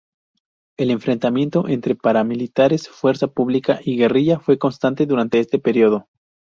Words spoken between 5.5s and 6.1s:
periodo.